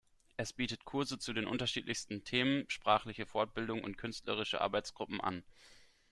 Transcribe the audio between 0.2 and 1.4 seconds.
Es bietet Kurse zu